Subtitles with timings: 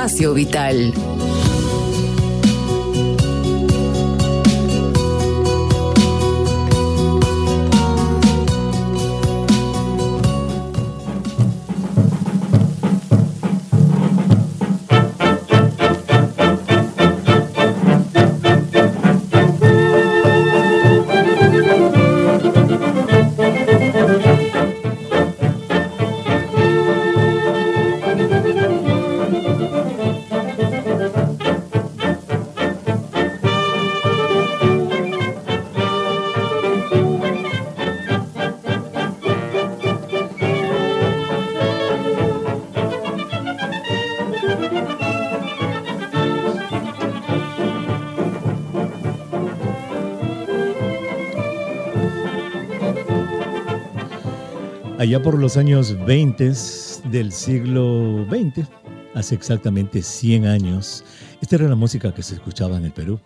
[0.00, 1.49] espacio vital.
[55.10, 56.52] Allá por los años 20
[57.10, 58.64] del siglo XX,
[59.12, 61.02] hace exactamente 100 años,
[61.42, 63.18] esta era la música que se escuchaba en el Perú.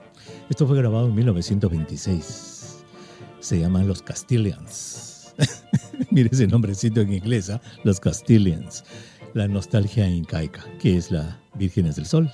[0.49, 2.85] Esto fue grabado en 1926.
[3.39, 5.35] Se llaman Los Castilians.
[6.11, 7.61] Mire ese nombrecito en inglés, ¿ah?
[7.83, 8.83] Los Castilians.
[9.35, 12.33] La nostalgia incaica, que es la Vírgenes del Sol.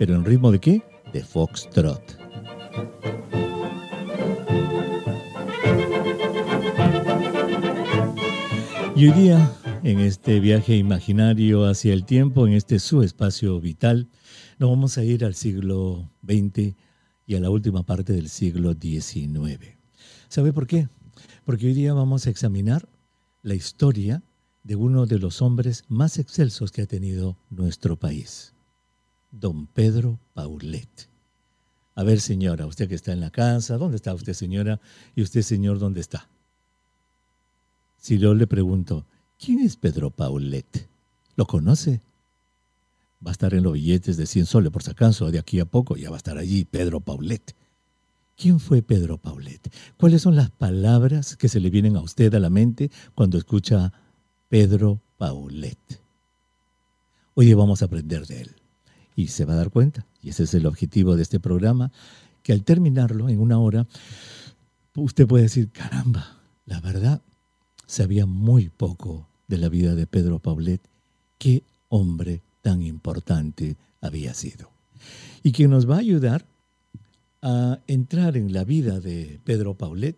[0.00, 0.82] ¿Pero en ritmo de qué?
[1.12, 2.21] De foxtrot.
[9.02, 14.08] Y hoy día, en este viaje imaginario hacia el tiempo, en este su espacio vital,
[14.60, 16.76] nos vamos a ir al siglo XX
[17.26, 19.76] y a la última parte del siglo XIX.
[20.28, 20.88] ¿Sabe por qué?
[21.44, 22.88] Porque hoy día vamos a examinar
[23.42, 24.22] la historia
[24.62, 28.54] de uno de los hombres más excelsos que ha tenido nuestro país,
[29.32, 31.10] don Pedro Paulet.
[31.96, 34.80] A ver, señora, usted que está en la casa, ¿dónde está usted, señora?
[35.16, 36.28] Y usted, señor, ¿dónde está?
[38.02, 39.06] Si yo le pregunto,
[39.38, 40.88] ¿quién es Pedro Paulet?
[41.36, 42.00] ¿Lo conoce?
[43.24, 45.66] Va a estar en los billetes de 100 soles, por si acaso, de aquí a
[45.66, 47.54] poco ya va a estar allí Pedro Paulet.
[48.36, 49.72] ¿Quién fue Pedro Paulet?
[49.96, 53.92] ¿Cuáles son las palabras que se le vienen a usted a la mente cuando escucha
[54.48, 55.78] Pedro Paulet?
[57.34, 58.56] Hoy vamos a aprender de él
[59.14, 61.92] y se va a dar cuenta, y ese es el objetivo de este programa,
[62.42, 63.86] que al terminarlo en una hora,
[64.96, 67.22] usted puede decir, caramba, la verdad,
[67.92, 70.80] sabía muy poco de la vida de Pedro Paulet,
[71.36, 74.70] qué hombre tan importante había sido.
[75.42, 76.46] Y quien nos va a ayudar
[77.42, 80.16] a entrar en la vida de Pedro Paulet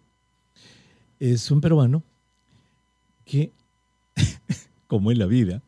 [1.18, 2.04] es un peruano
[3.24, 3.50] que,
[4.86, 5.60] como en la vida,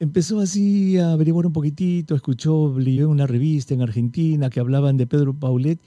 [0.00, 5.06] empezó así a averiguar un poquitito, escuchó, leyó una revista en Argentina que hablaban de
[5.06, 5.78] Pedro Paulet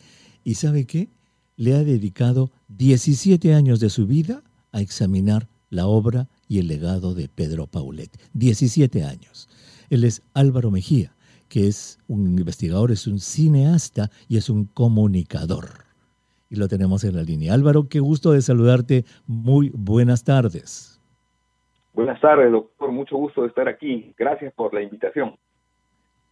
[0.45, 1.09] y ¿sabe qué?
[1.57, 4.41] Le ha dedicado 17 años de su vida
[4.71, 8.09] a examinar la obra y el legado de Pedro Paulet.
[8.33, 9.47] 17 años.
[9.89, 11.15] Él es Álvaro Mejía,
[11.47, 15.65] que es un investigador, es un cineasta y es un comunicador.
[16.49, 17.53] Y lo tenemos en la línea.
[17.53, 19.05] Álvaro, qué gusto de saludarte.
[19.27, 20.99] Muy buenas tardes.
[21.93, 22.91] Buenas tardes, doctor.
[22.91, 24.13] Mucho gusto de estar aquí.
[24.17, 25.35] Gracias por la invitación.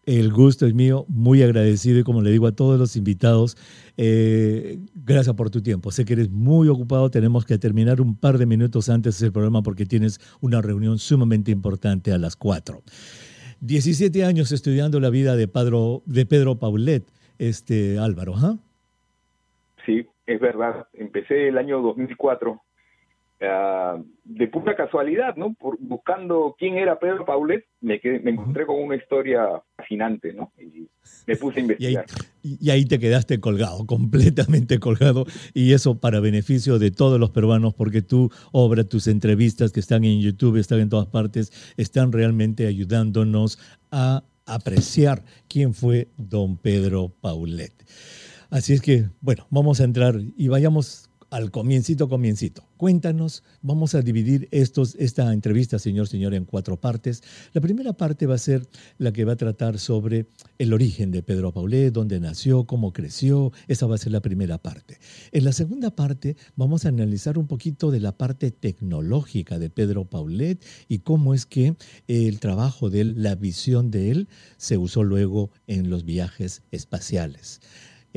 [0.08, 3.58] El gusto es mío, muy agradecido y como le digo a todos los invitados,
[3.98, 5.92] eh, gracias por tu tiempo.
[5.92, 9.64] Sé que eres muy ocupado, tenemos que terminar un par de minutos antes del programa
[9.64, 12.82] porque tienes una reunión sumamente importante a las 4.
[13.60, 17.04] 17 años estudiando la vida de Pedro, de Pedro Paulet,
[17.38, 18.58] este Álvaro, ¿ah?
[19.86, 20.88] Sí, es verdad.
[20.94, 22.62] Empecé el año 2004
[23.40, 25.54] De pura casualidad, ¿no?
[25.54, 30.52] Por, buscando quién era Pedro Paulet, me, me encontré con una historia fascinante, ¿no?
[30.58, 30.88] Y
[31.28, 32.06] me puse a investigar.
[32.42, 37.74] Y ahí, te quedaste colgado, completamente colgado, y eso para beneficio de todos los peruanos,
[37.76, 42.66] porque tu obra, tus entrevistas que están en YouTube, están en todas partes, están realmente
[42.66, 43.60] ayudándonos
[43.92, 47.74] a apreciar quién fue don Pedro Paulet.
[48.50, 52.64] Así es que, bueno, vamos a entrar y vayamos al comiencito, comiencito.
[52.78, 57.24] Cuéntanos, vamos a dividir estos, esta entrevista, señor, señor, en cuatro partes.
[57.54, 60.28] La primera parte va a ser la que va a tratar sobre
[60.58, 63.52] el origen de Pedro Paulet, dónde nació, cómo creció.
[63.68, 65.00] Esa va a ser la primera parte.
[65.32, 70.06] En la segunda parte vamos a analizar un poquito de la parte tecnológica de Pedro
[70.06, 71.76] Paulet y cómo es que
[72.08, 74.28] el trabajo de él, la visión de él,
[74.58, 77.60] se usó luego en los viajes espaciales.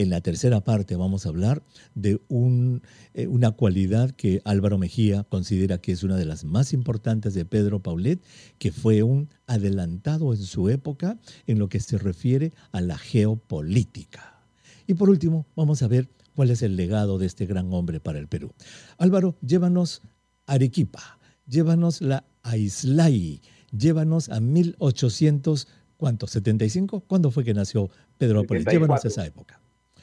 [0.00, 1.62] En la tercera parte vamos a hablar
[1.94, 7.34] de eh, una cualidad que Álvaro Mejía considera que es una de las más importantes
[7.34, 8.18] de Pedro Paulet,
[8.56, 14.40] que fue un adelantado en su época en lo que se refiere a la geopolítica.
[14.86, 18.18] Y por último, vamos a ver cuál es el legado de este gran hombre para
[18.18, 18.54] el Perú.
[18.96, 20.00] Álvaro, llévanos
[20.46, 25.68] a Arequipa, llévanos la a Islay, llévanos a 1800
[25.98, 26.26] ¿Cuánto?
[26.26, 27.04] ¿75?
[27.06, 28.66] ¿Cuándo fue que nació Pedro Paulet?
[28.66, 29.59] Llévanos a esa época.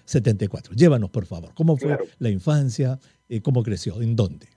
[0.07, 0.73] 74.
[0.73, 1.53] Llévanos, por favor.
[1.53, 2.97] ¿Cómo fue la infancia?
[3.29, 4.01] Eh, ¿Cómo creció?
[4.01, 4.47] ¿En dónde?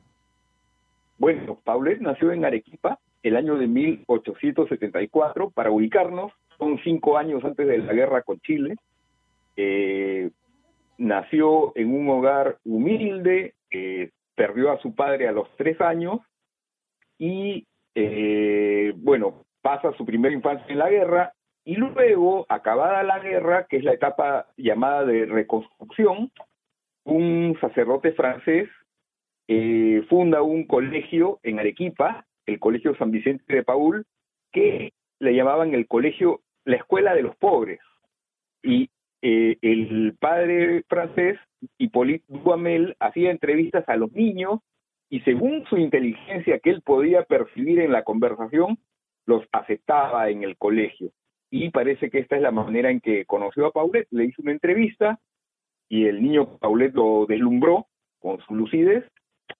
[1.18, 5.50] Bueno, Paulet nació en Arequipa el año de 1874.
[5.50, 8.76] Para ubicarnos, son cinco años antes de la guerra con Chile.
[9.56, 10.30] Eh,
[10.98, 16.20] nació en un hogar humilde, eh, perdió a su padre a los tres años
[17.18, 21.32] y, eh, bueno, pasa su primera infancia en la guerra
[21.64, 26.30] y luego, acabada la guerra, que es la etapa llamada de reconstrucción,
[27.04, 28.68] un sacerdote francés
[29.48, 34.06] eh, funda un colegio en Arequipa, el Colegio San Vicente de Paul,
[34.52, 37.80] que le llamaban el colegio, la escuela de los pobres.
[38.62, 38.90] Y
[39.22, 41.38] eh, el padre francés,
[41.78, 44.60] Hippolyte Duhamel, hacía entrevistas a los niños
[45.08, 48.78] y según su inteligencia que él podía percibir en la conversación,
[49.26, 51.10] los aceptaba en el colegio.
[51.50, 54.52] Y parece que esta es la manera en que conoció a Paulet, le hizo una
[54.52, 55.18] entrevista
[55.88, 57.88] y el niño Paulet lo deslumbró
[58.20, 59.04] con su lucidez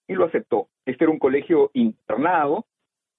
[0.07, 0.69] y lo aceptó.
[0.87, 2.67] Este era un colegio internado,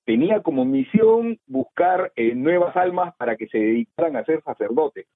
[0.06, 5.08] tenía como misión buscar eh, nuevas almas para que se dedicaran a ser sacerdotes.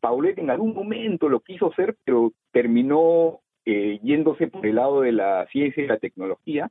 [0.00, 5.12] Paulet en algún momento lo quiso ser, pero terminó eh, yéndose por el lado de
[5.12, 6.70] la ciencia y la tecnología.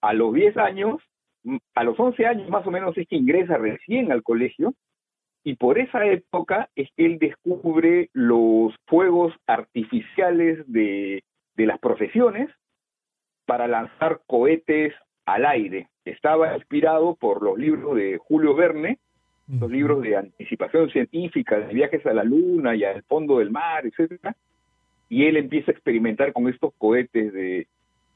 [0.00, 1.00] A los 10 años,
[1.74, 4.74] a los 11 años más o menos es que ingresa recién al colegio
[5.44, 11.24] y por esa época es que él descubre los fuegos artificiales de,
[11.56, 12.48] de las profesiones
[13.44, 14.94] para lanzar cohetes
[15.26, 15.88] al aire.
[16.04, 18.98] Estaba inspirado por los libros de Julio Verne,
[19.48, 23.84] los libros de anticipación científica, de viajes a la luna y al fondo del mar,
[23.84, 24.34] etcétera,
[25.08, 27.66] y él empieza a experimentar con estos cohetes de,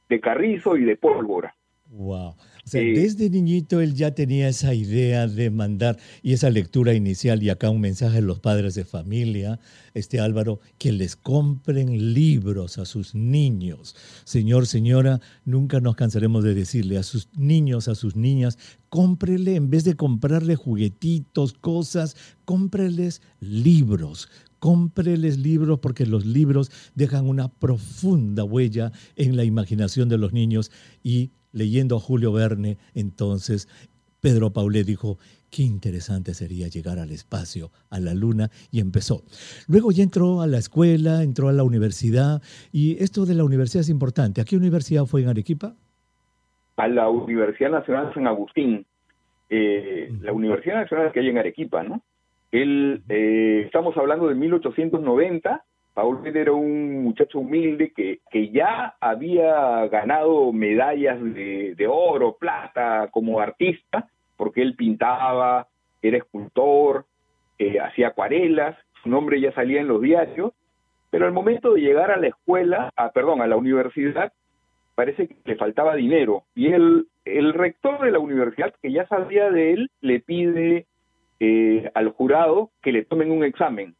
[0.09, 1.55] de carrizo y de pólvora.
[1.89, 2.31] Wow.
[2.31, 7.43] O sea, desde niñito él ya tenía esa idea de mandar y esa lectura inicial
[7.43, 9.61] y acá un mensaje a los padres de familia,
[9.95, 13.95] este Álvaro, que les compren libros a sus niños.
[14.25, 19.71] Señor, señora, nunca nos cansaremos de decirle a sus niños, a sus niñas, cómprele, en
[19.71, 24.29] vez de comprarle juguetitos, cosas, cómpreles libros,
[24.59, 30.73] cómpreles libros porque los libros dejan una profunda huella en la imaginación de los niños
[31.05, 33.69] y leyendo a Julio Verne, entonces
[34.21, 35.19] Pedro Paulet dijo,
[35.51, 39.23] qué interesante sería llegar al espacio, a la luna, y empezó.
[39.69, 43.83] Luego ya entró a la escuela, entró a la universidad, y esto de la universidad
[43.83, 44.41] es importante.
[44.41, 45.75] ¿A qué universidad fue en Arequipa?
[46.77, 48.85] A la Universidad Nacional San Agustín,
[49.49, 52.03] eh, la Universidad Nacional que hay en Arequipa, ¿no?
[52.53, 55.65] Él, eh, estamos hablando de 1890,
[55.97, 63.41] Paul era un muchacho humilde que, que ya había ganado medallas de, oro, plata como
[63.41, 64.07] artista,
[64.37, 65.69] porque él pintaba,
[66.03, 67.07] era escultor,
[67.59, 70.53] eh, hacía acuarelas, su nombre ya salía en los diarios,
[71.09, 74.35] pero al momento de llegar a la escuela, a, perdón, a la universidad,
[74.95, 76.43] parece que le faltaba dinero.
[76.55, 80.85] Y el, el rector de la universidad, que ya sabía de él, le pide
[81.41, 83.95] eh, al jurado que le tomen un examen,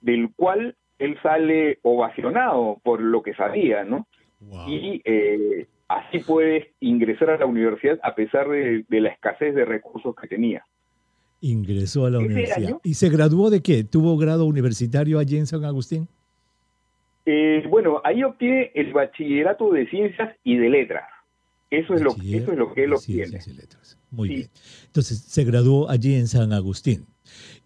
[0.00, 4.06] del cual él sale ovacionado por lo que sabía, ¿no?
[4.68, 10.14] Y eh, así puede ingresar a la universidad a pesar de, la escasez de recursos
[10.14, 10.64] que tenía.
[11.40, 12.78] Ingresó a la universidad.
[12.82, 13.84] ¿Y se graduó de qué?
[13.84, 16.08] ¿Tuvo grado universitario allí en San Agustín?
[17.26, 21.04] Eh, bueno, ahí obtiene el bachillerato de ciencias y de letras.
[21.70, 23.38] Eso es, lo, eso es lo que él obtiene.
[23.46, 23.98] Y letras.
[24.10, 24.50] Muy bien.
[24.86, 27.04] Entonces, se graduó allí en San Agustín.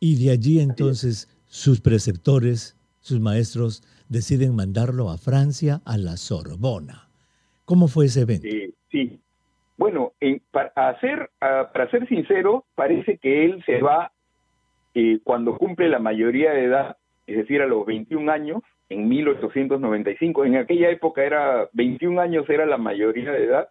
[0.00, 7.08] Y de allí entonces sus preceptores sus maestros deciden mandarlo a Francia, a la Sorbona.
[7.64, 8.48] ¿Cómo fue ese evento?
[8.90, 9.18] sí.
[9.76, 10.12] Bueno,
[10.52, 14.12] para, ser, para ser sincero, parece que él se va
[14.94, 20.44] eh, cuando cumple la mayoría de edad, es decir, a los 21 años, en 1895.
[20.44, 23.68] En aquella época era 21 años era la mayoría de edad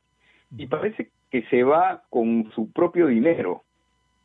[0.57, 3.63] y parece que se va con su propio dinero.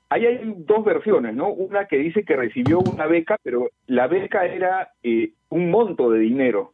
[0.08, 1.48] Ahí hay dos versiones, ¿no?
[1.48, 6.20] Una que dice que recibió una beca, pero la beca era eh, un monto de
[6.20, 6.72] dinero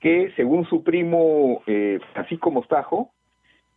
[0.00, 3.12] que, según su primo eh, Francisco Mostajo,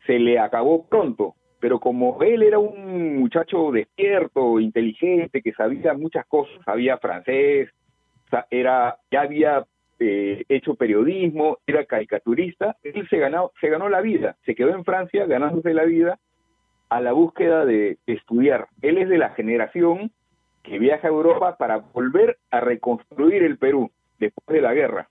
[0.07, 1.35] se le acabó pronto.
[1.59, 7.69] Pero como él era un muchacho despierto, inteligente, que sabía muchas cosas, sabía francés,
[8.49, 9.65] era, ya había
[9.99, 14.83] eh, hecho periodismo, era caricaturista, él se ganó, se ganó la vida, se quedó en
[14.83, 16.19] Francia ganándose la vida
[16.89, 18.67] a la búsqueda de estudiar.
[18.81, 20.11] Él es de la generación
[20.63, 25.09] que viaja a Europa para volver a reconstruir el Perú después de la guerra.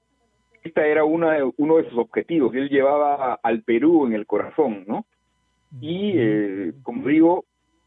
[0.65, 2.55] Esta era una, uno de sus objetivos.
[2.55, 5.05] Él llevaba al Perú en el corazón, ¿no?
[5.81, 7.45] Y, eh, como digo,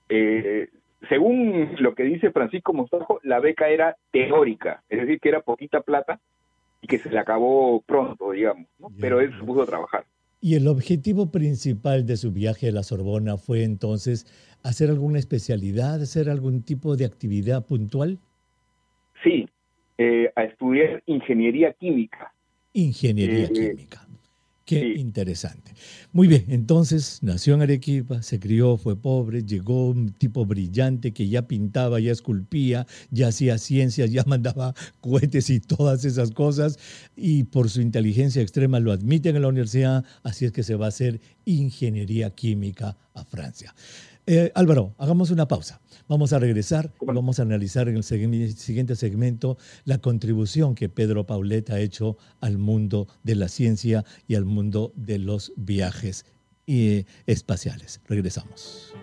[0.10, 0.70] eh,
[1.10, 5.82] según lo que dice Francisco Mostajo, la beca era teórica, es decir, que era poquita
[5.82, 6.20] plata
[6.82, 8.68] y que se le acabó pronto, digamos,
[9.00, 10.06] pero él se pudo a trabajar.
[10.42, 14.25] ¿Y el objetivo principal de su viaje a la Sorbona fue entonces
[14.63, 18.20] hacer alguna especialidad, hacer algún tipo de actividad puntual?
[19.24, 19.48] Sí,
[19.98, 22.34] eh, a estudiar ingeniería química.
[22.74, 24.04] Ingeniería eh, química.
[24.65, 25.75] Qué interesante.
[26.12, 31.27] Muy bien, entonces nació en Arequipa, se crió, fue pobre, llegó un tipo brillante que
[31.29, 36.79] ya pintaba, ya esculpía, ya hacía ciencias, ya mandaba cohetes y todas esas cosas,
[37.15, 40.88] y por su inteligencia extrema lo admiten en la universidad, así es que se va
[40.88, 43.75] a hacer ingeniería química a Francia.
[44.27, 45.82] Eh, Álvaro, hagamos una pausa.
[46.08, 51.27] Vamos a regresar y vamos a analizar en el siguiente segmento la contribución que Pedro
[51.27, 56.25] Paulet ha hecho al mundo de la ciencia y al mundo de los viajes
[56.65, 58.01] eh, espaciales.
[58.08, 58.96] Regresamos.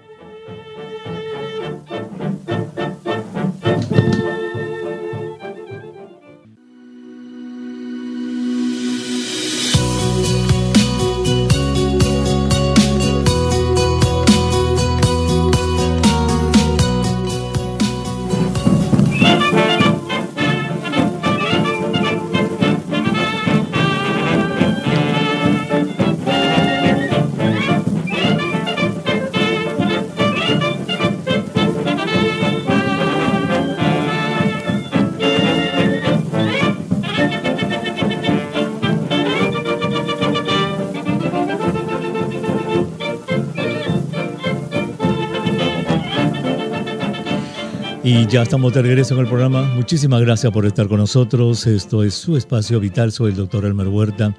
[48.33, 49.62] Ya estamos de regreso en el programa.
[49.75, 51.67] Muchísimas gracias por estar con nosotros.
[51.67, 53.12] Esto es su espacio vital.
[53.12, 54.35] Soy el doctor Elmer Huerta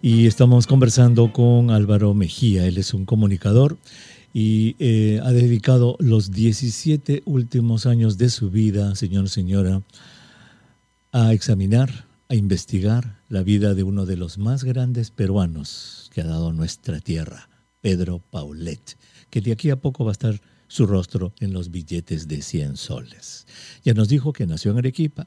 [0.00, 2.64] y estamos conversando con Álvaro Mejía.
[2.64, 3.76] Él es un comunicador
[4.32, 9.82] y eh, ha dedicado los 17 últimos años de su vida, señor, señora,
[11.10, 16.26] a examinar, a investigar la vida de uno de los más grandes peruanos que ha
[16.26, 17.48] dado nuestra tierra,
[17.80, 18.96] Pedro Paulet,
[19.28, 22.76] que de aquí a poco va a estar su rostro en los billetes de 100
[22.76, 23.46] soles.
[23.84, 25.26] Ya nos dijo que nació en Arequipa,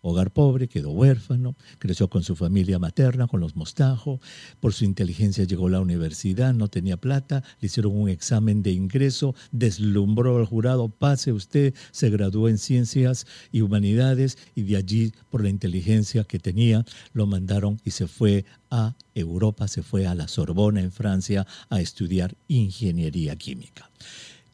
[0.00, 4.20] hogar pobre, quedó huérfano, creció con su familia materna, con los Mostajo,
[4.60, 8.72] por su inteligencia llegó a la universidad, no tenía plata, le hicieron un examen de
[8.72, 15.12] ingreso, deslumbró al jurado, pase usted, se graduó en ciencias y humanidades y de allí,
[15.30, 20.14] por la inteligencia que tenía, lo mandaron y se fue a Europa, se fue a
[20.14, 23.90] la Sorbona en Francia a estudiar ingeniería química.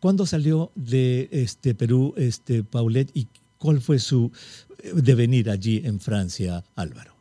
[0.05, 4.31] ¿Cuándo salió de este Perú este Paulet y cuál fue su
[4.83, 7.13] eh, devenir allí en Francia, Álvaro?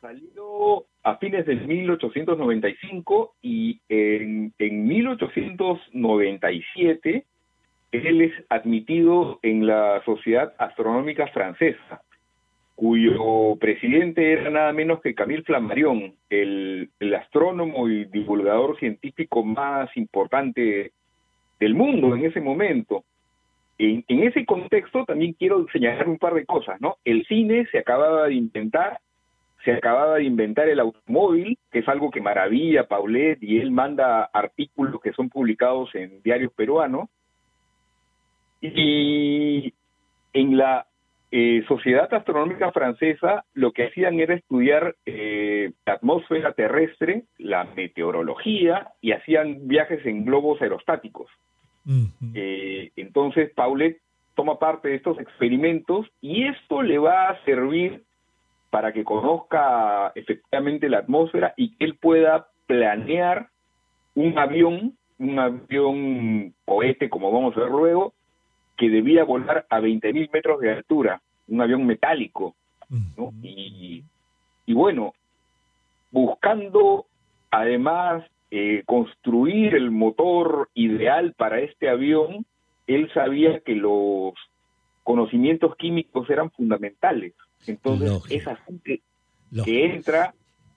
[0.00, 7.24] Salió a fines del 1895 y en, en 1897
[7.92, 12.02] él es admitido en la Sociedad Astronómica Francesa,
[12.74, 19.96] cuyo presidente era nada menos que Camille Flammarion, el, el astrónomo y divulgador científico más
[19.96, 20.90] importante
[21.58, 23.04] del mundo en ese momento.
[23.78, 26.96] En, ese contexto también quiero señalar un par de cosas, ¿no?
[27.04, 29.00] El cine se acababa de inventar,
[29.64, 34.24] se acababa de inventar el automóvil, que es algo que maravilla Paulet y él manda
[34.24, 37.08] artículos que son publicados en diarios peruanos.
[38.60, 39.74] Y
[40.32, 40.86] en la
[41.30, 48.88] eh, Sociedad Astronómica Francesa lo que hacían era estudiar eh, la atmósfera terrestre, la meteorología
[49.00, 51.28] y hacían viajes en globos aerostáticos.
[52.34, 53.98] Eh, entonces, Paulet
[54.34, 58.02] toma parte de estos experimentos y esto le va a servir
[58.70, 63.48] para que conozca efectivamente la atmósfera y que él pueda planear
[64.14, 68.14] un avión, un avión cohete, como vamos a ver luego,
[68.76, 72.54] que debía volar a 20.000 metros de altura, un avión metálico.
[73.42, 74.04] y,
[74.66, 75.14] y bueno,
[76.10, 77.06] buscando
[77.50, 82.46] además eh, construir el motor ideal para este avión,
[82.86, 84.34] él sabía que los
[85.02, 87.34] conocimientos químicos eran fundamentales.
[87.66, 89.00] Entonces, es así que,
[89.84, 90.34] entra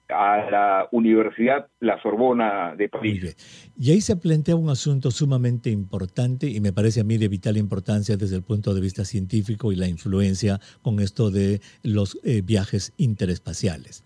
[0.10, 3.36] a la Universidad La Sorbona de París.
[3.78, 7.58] Y ahí se plantea un asunto sumamente importante y me parece a mí de vital
[7.58, 12.42] importancia desde el punto de vista científico y la influencia con esto de los eh,
[12.42, 14.04] viajes interespaciales.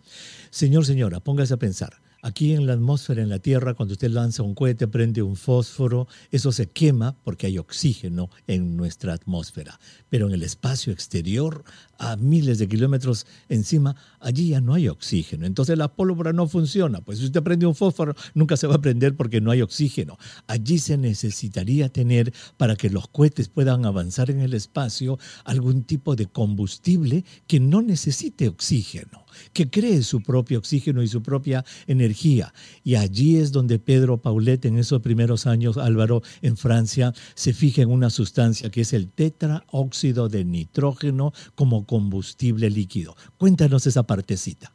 [0.49, 1.93] Señor, señora, póngase a pensar.
[2.23, 6.07] Aquí en la atmósfera, en la Tierra, cuando usted lanza un cohete, prende un fósforo,
[6.29, 9.79] eso se quema porque hay oxígeno en nuestra atmósfera.
[10.09, 11.63] Pero en el espacio exterior
[12.01, 15.45] a miles de kilómetros encima, allí ya no hay oxígeno.
[15.45, 16.99] Entonces la pólvora no funciona.
[17.01, 20.17] Pues si usted prende un fósforo, nunca se va a prender porque no hay oxígeno.
[20.47, 26.15] Allí se necesitaría tener, para que los cohetes puedan avanzar en el espacio, algún tipo
[26.15, 29.21] de combustible que no necesite oxígeno
[29.53, 32.53] que cree su propio oxígeno y su propia energía.
[32.83, 37.81] Y allí es donde Pedro Paulet en esos primeros años, Álvaro, en Francia, se fija
[37.81, 43.15] en una sustancia que es el tetraóxido de nitrógeno como combustible líquido.
[43.37, 44.71] Cuéntanos esa partecita.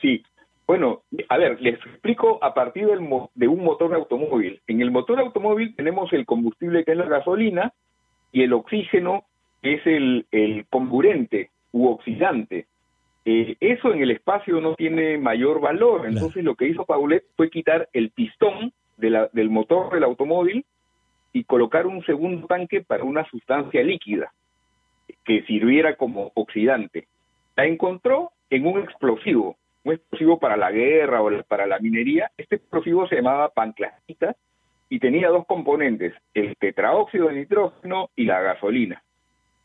[0.00, 0.20] Sí,
[0.66, 4.60] bueno, a ver, les explico a partir del de un motor de automóvil.
[4.66, 7.72] En el motor de automóvil tenemos el combustible que es la gasolina
[8.32, 9.22] y el oxígeno
[9.62, 12.66] que es el, el comburente u oxidante.
[13.24, 16.06] Eh, eso en el espacio no tiene mayor valor.
[16.08, 20.64] Entonces lo que hizo Paulet fue quitar el pistón del motor del automóvil
[21.32, 24.32] y colocar un segundo tanque para una sustancia líquida
[25.24, 27.06] que sirviera como oxidante.
[27.56, 32.30] La encontró en un explosivo, un explosivo para la guerra o para la minería.
[32.36, 34.36] Este explosivo se llamaba panclasita
[34.88, 39.02] y tenía dos componentes, el tetraóxido de nitrógeno y la gasolina.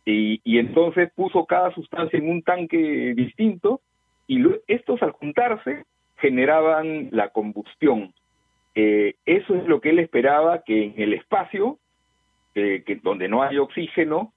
[0.05, 3.81] Y, entonces puso cada sustancia en un tanque distinto
[4.25, 5.83] y estos al juntarse
[6.15, 8.13] generaban la combustión.
[8.73, 11.77] Eh, eso es lo que él esperaba que en el espacio,
[12.55, 14.31] eh, donde no hay oxígeno,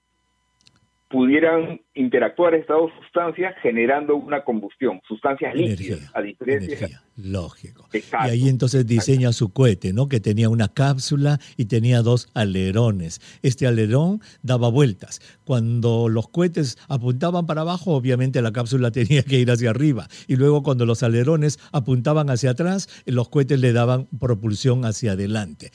[1.11, 7.01] pudieran interactuar estas dos sustancias generando una combustión, sustancias líquidas, a diferencia.
[7.17, 7.89] Lógico.
[7.93, 10.07] Y ahí entonces diseña su cohete, ¿no?
[10.07, 13.19] Que tenía una cápsula y tenía dos alerones.
[13.41, 15.21] Este alerón daba vueltas.
[15.43, 20.07] Cuando los cohetes apuntaban para abajo, obviamente la cápsula tenía que ir hacia arriba.
[20.27, 25.71] Y luego cuando los alerones apuntaban hacia atrás, los cohetes le daban propulsión hacia adelante.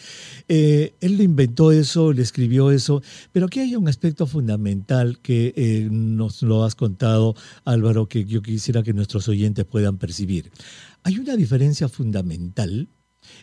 [0.49, 3.03] Eh, él lo inventó eso, le escribió eso,
[3.33, 8.41] pero aquí hay un aspecto fundamental que eh, nos lo has contado, Álvaro, que yo
[8.41, 10.51] quisiera que nuestros oyentes puedan percibir.
[11.07, 12.89] Hay una diferencia fundamental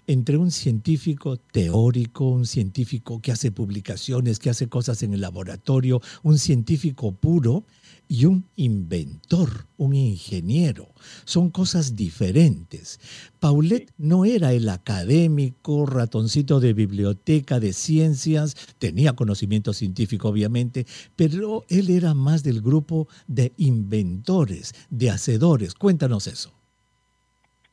[0.06, 6.02] entre un científico teórico, un científico que hace publicaciones, que hace cosas en el laboratorio,
[6.24, 7.66] un científico puro
[8.10, 10.94] y un inventor, un ingeniero.
[11.24, 13.00] Son cosas diferentes.
[13.40, 20.86] Paulet no era el académico, ratoncito de biblioteca de ciencias, tenía conocimiento científico obviamente,
[21.16, 25.76] pero él era más del grupo de inventores, de hacedores.
[25.76, 26.63] Cuéntanos eso.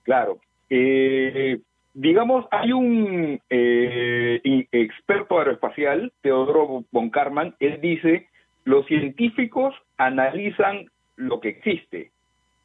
[0.02, 0.38] Claro.
[0.68, 1.60] Eh,
[1.94, 8.28] digamos, hay un eh, experto aeroespacial, Teodoro von Karman, él dice,
[8.64, 12.10] los científicos analizan lo que existe,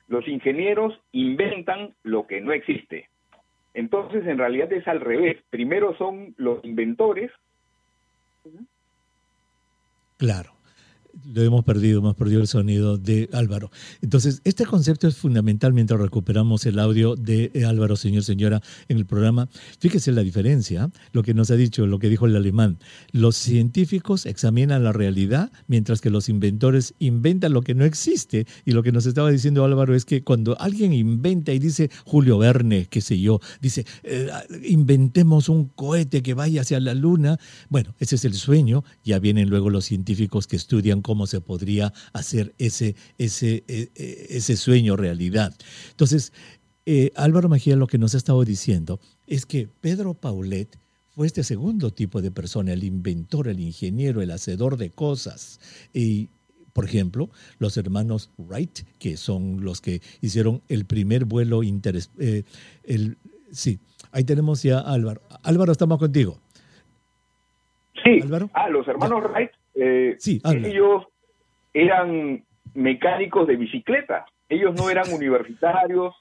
[0.08, 3.10] los ingenieros inventan lo que no existe.
[3.74, 5.38] Entonces, en realidad es al revés.
[5.50, 7.30] Primero son los inventores.
[10.18, 10.55] Claro
[11.24, 13.72] lo hemos perdido, hemos perdido el sonido de Álvaro.
[14.02, 19.06] Entonces, este concepto es fundamental mientras recuperamos el audio de Álvaro, señor, señora, en el
[19.06, 19.50] programa.
[19.80, 22.80] Fíjese la diferencia, lo que nos ha dicho, lo que dijo el alemán.
[23.12, 28.46] Los científicos examinan la realidad, mientras que los inventores inventan lo que no existe.
[28.66, 32.38] Y lo que nos estaba diciendo Álvaro es que cuando alguien inventa y dice, Julio
[32.38, 34.30] Verne, qué sé yo, dice, eh,
[34.64, 39.50] inventemos un cohete que vaya hacia la luna, bueno, ese es el sueño, ya vienen
[39.50, 44.96] luego los científicos que estudian cómo se podría hacer ese, ese, e, e, ese sueño
[44.96, 45.54] realidad.
[45.92, 46.34] Entonces,
[46.88, 50.80] eh, Álvaro Mejía lo que nos ha estado diciendo es que Pedro Paulet
[51.12, 55.60] fue este segundo tipo de persona, el inventor, el ingeniero, el hacedor de cosas.
[55.94, 56.30] Y,
[56.74, 62.46] por ejemplo, los hermanos Wright, que son los que hicieron el primer vuelo interes eh,
[62.84, 63.20] el,
[63.52, 63.78] sí,
[64.12, 65.22] ahí tenemos ya a Álvaro.
[65.44, 66.40] Álvaro, estamos contigo.
[68.04, 68.50] Sí, ¿Álvaro?
[68.56, 71.04] ah, los hermanos Wright eh, ellos
[71.74, 76.16] eran mecánicos de bicicleta, ellos no eran universitarios,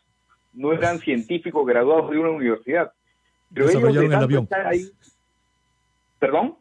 [0.52, 2.92] no eran científicos graduados de una universidad.
[3.52, 4.48] Pero Desarrollaron el avión.
[6.18, 6.56] ¿Perdón?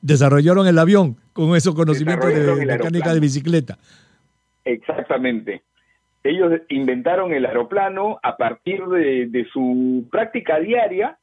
[0.00, 3.78] Desarrollaron el avión con esos conocimientos de mecánica de bicicleta.
[4.64, 5.62] Exactamente.
[6.24, 11.17] Ellos inventaron el aeroplano a partir de su práctica diaria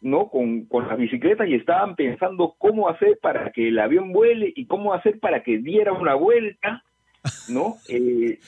[0.00, 0.28] ¿no?
[0.28, 4.66] Con, con las bicicletas y estaban pensando cómo hacer para que el avión vuele y
[4.66, 6.82] cómo hacer para que diera una vuelta,
[7.48, 7.76] ¿no?
[7.88, 8.38] Eh,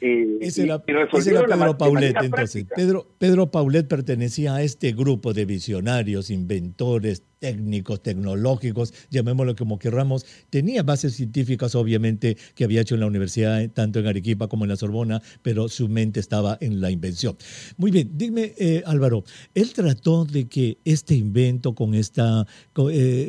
[0.00, 2.66] Eh, ese era, Pedro Paulet, entonces.
[2.76, 10.24] Pedro, Pedro Paulet pertenecía a este grupo de visionarios, inventores, técnicos, tecnológicos, llamémoslo como querramos.
[10.48, 14.70] Tenía bases científicas, obviamente, que había hecho en la universidad, tanto en Arequipa como en
[14.70, 17.36] la Sorbona, pero su mente estaba en la invención.
[17.76, 22.22] Muy bien, dime, eh, Álvaro, él trató de que este invento con este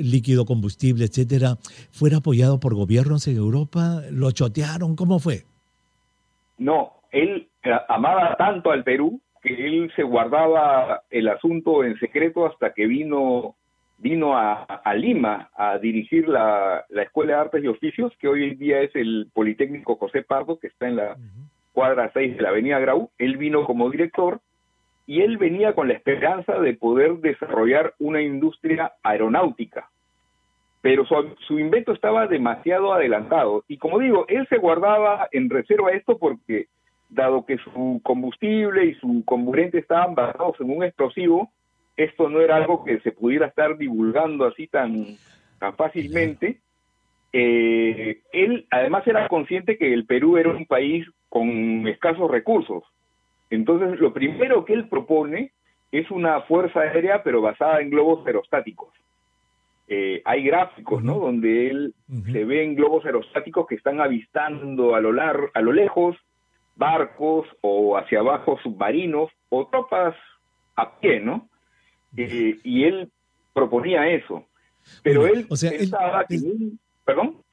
[0.01, 1.57] líquido combustible, etcétera,
[1.91, 4.01] fuera apoyado por gobiernos en Europa.
[4.11, 4.95] ¿Lo chotearon?
[4.95, 5.43] ¿Cómo fue?
[6.57, 12.45] No, él eh, amaba tanto al Perú que él se guardaba el asunto en secreto
[12.47, 13.55] hasta que vino
[13.97, 18.81] vino a, Lima a dirigir la, Escuela de Artes y Oficios, que hoy en día
[18.81, 21.17] es el Politécnico José Pardo, que está en la
[21.73, 23.09] cuadra 6 de la Avenida Grau.
[23.17, 24.39] Él vino como director
[25.07, 29.89] y él venía con la esperanza de poder desarrollar una industria aeronáutica.
[30.81, 31.15] Pero su,
[31.47, 33.63] su invento estaba demasiado adelantado.
[33.67, 36.67] Y como digo, él se guardaba en reserva esto porque,
[37.09, 41.49] dado que su combustible y su comburente estaban basados en un explosivo,
[41.97, 45.17] esto no era algo que se pudiera estar divulgando así tan,
[45.59, 46.59] tan fácilmente.
[47.31, 52.83] Eh, él además era consciente que el Perú era un país con escasos recursos.
[53.49, 55.51] Entonces, lo primero que él propone
[55.91, 58.89] es una fuerza aérea, pero basada en globos aerostáticos.
[59.87, 61.19] Eh, hay gráficos, ¿no?
[61.19, 61.93] Donde él
[62.31, 66.17] se ve en globos aerostáticos que están avistando a lo, lar a lo lejos
[66.75, 70.15] barcos o hacia abajo submarinos o tropas
[70.75, 71.47] a pie, ¿no?
[72.17, 73.11] Eh, y él
[73.53, 74.45] proponía eso.
[75.03, 76.39] Pero él pensaba que...
[77.03, 77.45] ¿Perdón?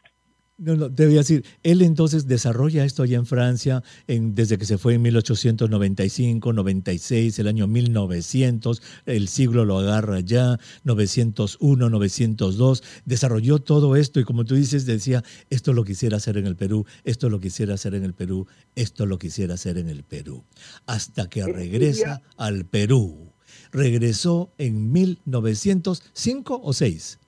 [0.58, 4.58] No, no, te voy a decir, él entonces desarrolla esto allá en Francia en, desde
[4.58, 11.90] que se fue en 1895, 96, el año 1900, el siglo lo agarra ya, 901,
[11.90, 16.54] 902, desarrolló todo esto y como tú dices, decía, esto lo quisiera hacer en el
[16.54, 18.46] Perú, esto lo quisiera hacer en el Perú,
[18.76, 20.44] esto lo quisiera hacer en el Perú,
[20.86, 23.31] hasta que regresa al Perú
[23.72, 27.18] regresó en 1905 o 6?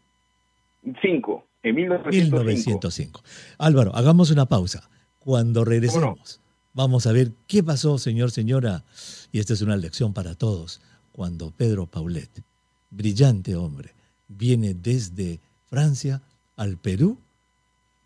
[1.01, 3.23] 5, en 1905.
[3.59, 4.89] Álvaro, hagamos una pausa.
[5.19, 6.41] Cuando regresemos,
[6.75, 8.85] vamos a ver qué pasó, señor, señora.
[9.33, 10.83] Y esta es una lección para todos.
[11.13, 12.31] Cuando Pedro Paulet,
[12.91, 13.95] brillante hombre,
[14.29, 16.21] viene desde Francia
[16.57, 17.19] al Perú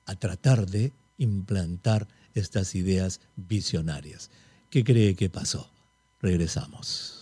[0.06, 4.30] a tratar de implantar estas ideas visionarias.
[4.70, 5.68] ¿Qué cree que pasó?
[6.22, 7.17] Regresamos.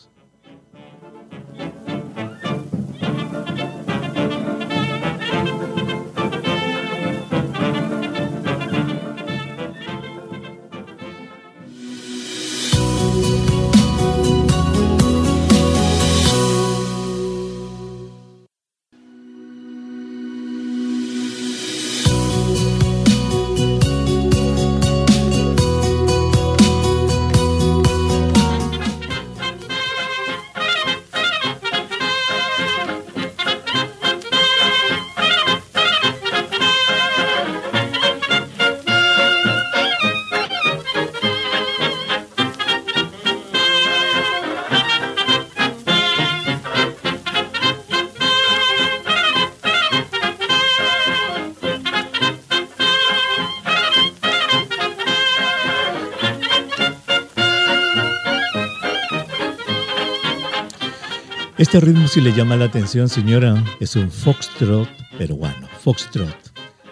[61.66, 66.36] Este ritmo si le llama la atención, señora, es un foxtrot peruano, foxtrot.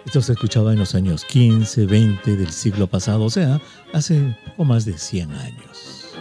[0.04, 3.60] Esto se escuchaba en los años 15, 20 del siglo pasado, o sea,
[3.92, 6.16] hace poco más de 100 años.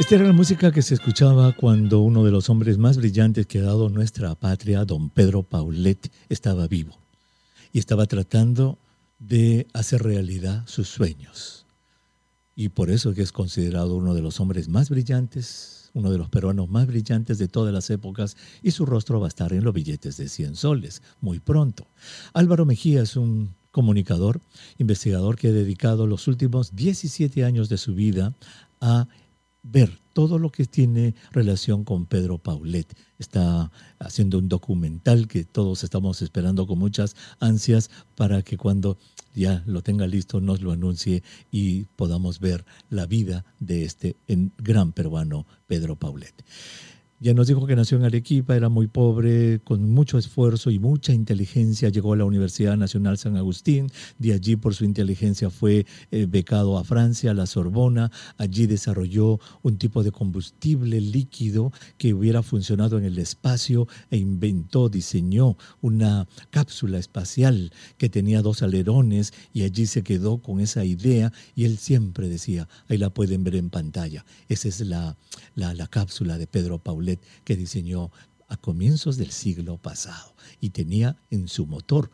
[0.00, 3.58] Esta era la música que se escuchaba cuando uno de los hombres más brillantes que
[3.58, 6.98] ha dado nuestra patria, don Pedro Paulet, estaba vivo
[7.70, 8.78] y estaba tratando
[9.18, 11.67] de hacer realidad sus sueños
[12.58, 16.28] y por eso que es considerado uno de los hombres más brillantes, uno de los
[16.28, 19.72] peruanos más brillantes de todas las épocas y su rostro va a estar en los
[19.72, 21.86] billetes de 100 soles muy pronto.
[22.32, 24.40] Álvaro Mejía es un comunicador,
[24.76, 28.34] investigador que ha dedicado los últimos 17 años de su vida
[28.80, 29.06] a
[29.62, 32.96] ver todo lo que tiene relación con Pedro Paulet.
[33.18, 38.98] Está haciendo un documental que todos estamos esperando con muchas ansias para que cuando
[39.34, 44.16] ya lo tenga listo nos lo anuncie y podamos ver la vida de este
[44.58, 46.34] gran peruano Pedro Paulet.
[47.20, 51.12] Ya nos dijo que nació en Arequipa, era muy pobre, con mucho esfuerzo y mucha
[51.12, 53.88] inteligencia llegó a la Universidad Nacional San Agustín.
[54.20, 58.12] De allí, por su inteligencia, fue eh, becado a Francia, a la Sorbona.
[58.36, 64.88] Allí desarrolló un tipo de combustible líquido que hubiera funcionado en el espacio e inventó,
[64.88, 71.32] diseñó una cápsula espacial que tenía dos alerones y allí se quedó con esa idea
[71.56, 75.16] y él siempre decía, ahí la pueden ver en pantalla, esa es la,
[75.56, 76.78] la, la cápsula de Pedro
[77.44, 78.10] Que diseñó
[78.48, 82.10] a comienzos del siglo pasado y tenía en su motor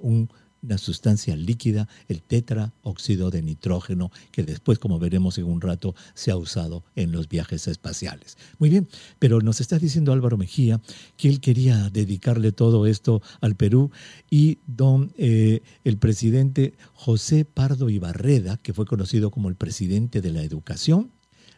[0.00, 6.30] una sustancia líquida, el tetraóxido de nitrógeno, que después, como veremos en un rato, se
[6.30, 8.38] ha usado en los viajes espaciales.
[8.58, 10.80] Muy bien, pero nos está diciendo Álvaro Mejía
[11.18, 13.90] que él quería dedicarle todo esto al Perú
[14.30, 20.30] y don eh, el presidente José Pardo Ibarreda, que fue conocido como el presidente de
[20.30, 21.10] la educación,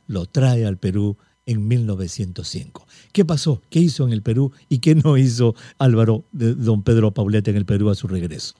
[0.07, 2.87] lo trae al Perú en 1905.
[3.13, 3.63] ¿Qué pasó?
[3.71, 7.57] ¿Qué hizo en el Perú y qué no hizo Álvaro de don Pedro Paulet en
[7.57, 8.55] el Perú a su regreso?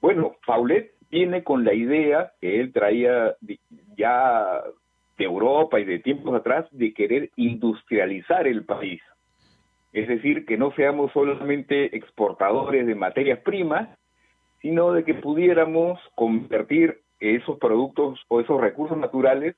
[0.00, 3.36] Bueno, Paulet viene con la idea que él traía
[3.96, 4.62] ya
[5.18, 9.02] de Europa y de tiempos atrás de querer industrializar el país.
[9.92, 13.88] Es decir, que no seamos solamente exportadores de materias primas,
[14.62, 19.56] sino de que pudiéramos convertir esos productos o esos recursos naturales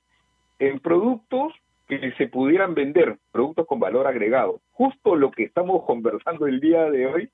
[0.62, 1.52] en productos
[1.88, 4.60] que se pudieran vender, productos con valor agregado.
[4.70, 7.28] Justo lo que estamos conversando el día de hoy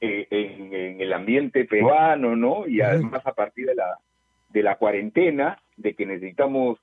[0.00, 2.68] eh, en, el ambiente peruano, ¿no?
[2.68, 3.98] Y además a partir de la,
[4.50, 6.78] de la cuarentena, de que necesitamos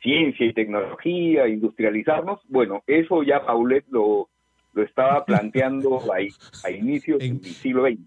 [0.00, 4.28] ciencia y tecnología, industrializarnos, bueno, eso ya Paulet lo,
[4.74, 6.28] lo estaba planteando ahí,
[6.64, 7.98] a inicios del siglo XX.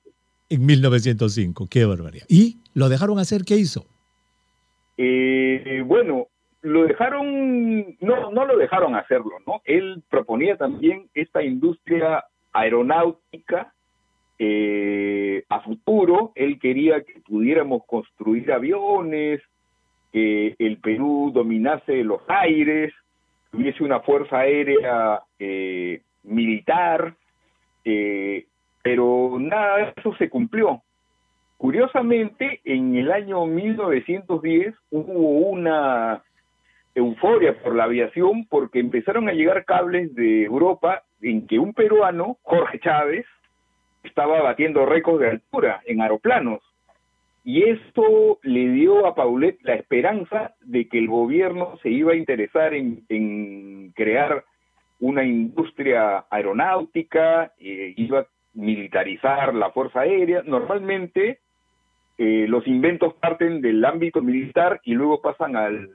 [0.48, 2.26] En 1905, qué barbaridad.
[2.30, 3.44] ¿Y lo dejaron hacer?
[3.44, 3.86] ¿Qué hizo?
[4.98, 6.28] Eh, bueno,
[6.66, 9.62] lo dejaron, no, no lo dejaron hacerlo, ¿no?
[9.66, 13.72] Él proponía también esta industria aeronáutica
[14.40, 19.42] eh, a futuro, él quería que pudiéramos construir aviones,
[20.12, 22.92] que el Perú dominase los aires,
[23.52, 27.14] tuviese una fuerza aérea eh, militar,
[27.84, 28.48] eh,
[28.82, 30.82] pero nada de eso se cumplió.
[31.58, 36.24] Curiosamente, en el año 1910 hubo una
[36.96, 42.38] euforia por la aviación porque empezaron a llegar cables de Europa en que un peruano,
[42.42, 43.26] Jorge Chávez,
[44.04, 46.62] estaba batiendo récords de altura en aeroplanos.
[47.44, 52.16] Y esto le dio a Paulet la esperanza de que el gobierno se iba a
[52.16, 54.44] interesar en, crear
[55.00, 60.42] una industria aeronáutica, eh, iba a militarizar la Fuerza Aérea.
[60.44, 61.40] Normalmente
[62.18, 65.90] eh, los inventos parten del ámbito militar y luego pasan al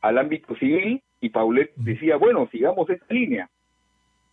[0.00, 3.50] al ámbito civil y Paulet decía, bueno, sigamos esta línea.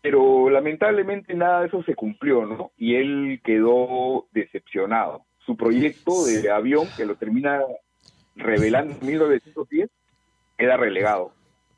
[0.01, 2.71] Pero lamentablemente nada de eso se cumplió, ¿no?
[2.77, 5.23] Y él quedó decepcionado.
[5.39, 7.61] Su proyecto de avión, que lo termina
[8.35, 9.89] revelando en 1910,
[10.57, 11.33] queda relegado.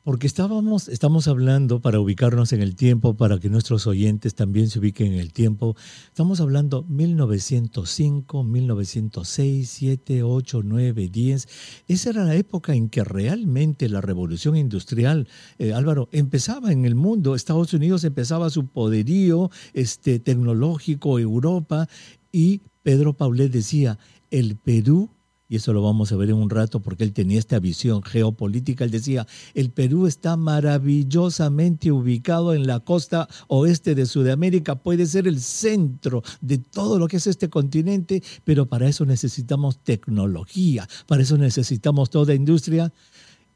[0.09, 4.79] Porque estábamos, estamos hablando, para ubicarnos en el tiempo, para que nuestros oyentes también se
[4.79, 5.75] ubiquen en el tiempo,
[6.07, 11.47] estamos hablando 1905, 1906, 7, 8, 9, 10.
[11.87, 15.27] Esa era la época en que realmente la revolución industrial,
[15.59, 17.35] eh, Álvaro, empezaba en el mundo.
[17.35, 21.87] Estados Unidos empezaba su poderío este, tecnológico, Europa,
[22.31, 23.99] y Pedro Paulet decía,
[24.31, 25.11] el Perú
[25.49, 28.85] y eso lo vamos a ver en un rato porque él tenía esta visión geopolítica.
[28.85, 35.27] Él decía, el Perú está maravillosamente ubicado en la costa oeste de Sudamérica, puede ser
[35.27, 41.23] el centro de todo lo que es este continente, pero para eso necesitamos tecnología, para
[41.23, 42.93] eso necesitamos toda industria.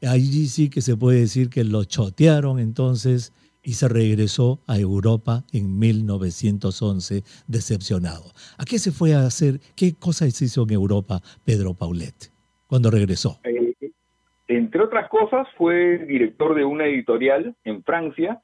[0.02, 3.32] Allí sí que se puede decir que lo chotearon entonces
[3.64, 8.24] y se regresó a Europa en 1911 decepcionado.
[8.58, 9.58] ¿A qué se fue a hacer?
[9.74, 12.30] ¿Qué cosas hizo en Europa Pedro Paulet
[12.66, 13.40] cuando regresó?
[13.44, 13.74] Eh,
[14.46, 18.40] entre otras cosas, fue director de una editorial en Francia,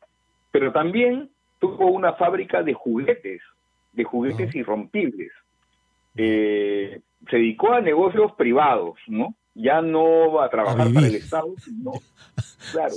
[0.50, 3.42] pero también tuvo una fábrica de juguetes,
[3.92, 5.30] de juguetes irrompibles.
[6.16, 9.34] Eh, se dedicó a negocios privados, ¿no?
[9.54, 11.92] Ya no a trabajar para el Estado, sino,
[12.72, 12.94] claro,